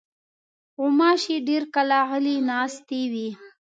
غوماشې 0.77 1.37
ډېر 1.47 1.63
کله 1.75 1.97
غلې 2.09 2.35
ناستې 2.49 3.01
وي. 3.13 3.29